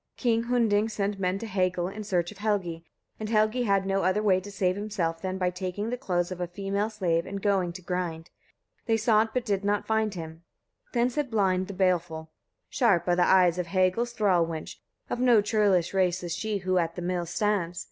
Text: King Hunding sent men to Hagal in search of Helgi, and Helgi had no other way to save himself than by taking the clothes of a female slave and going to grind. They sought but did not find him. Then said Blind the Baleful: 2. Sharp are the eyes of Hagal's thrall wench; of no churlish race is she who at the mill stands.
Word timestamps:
King 0.17 0.45
Hunding 0.45 0.89
sent 0.89 1.19
men 1.19 1.37
to 1.37 1.45
Hagal 1.45 1.89
in 1.93 2.03
search 2.03 2.31
of 2.31 2.39
Helgi, 2.39 2.83
and 3.19 3.29
Helgi 3.29 3.65
had 3.65 3.85
no 3.85 4.01
other 4.01 4.23
way 4.23 4.39
to 4.39 4.49
save 4.49 4.75
himself 4.75 5.21
than 5.21 5.37
by 5.37 5.51
taking 5.51 5.91
the 5.91 5.95
clothes 5.97 6.31
of 6.31 6.41
a 6.41 6.47
female 6.47 6.89
slave 6.89 7.27
and 7.27 7.39
going 7.39 7.71
to 7.73 7.83
grind. 7.83 8.31
They 8.87 8.97
sought 8.97 9.31
but 9.31 9.45
did 9.45 9.63
not 9.63 9.85
find 9.85 10.15
him. 10.15 10.41
Then 10.93 11.11
said 11.11 11.29
Blind 11.29 11.67
the 11.67 11.75
Baleful: 11.75 12.31
2. 12.71 12.77
Sharp 12.77 13.07
are 13.07 13.15
the 13.15 13.21
eyes 13.27 13.59
of 13.59 13.67
Hagal's 13.67 14.13
thrall 14.13 14.43
wench; 14.47 14.77
of 15.07 15.19
no 15.19 15.39
churlish 15.39 15.93
race 15.93 16.23
is 16.23 16.33
she 16.35 16.57
who 16.57 16.79
at 16.79 16.95
the 16.95 17.03
mill 17.03 17.27
stands. 17.27 17.79